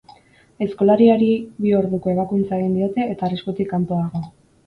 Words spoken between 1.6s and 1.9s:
bi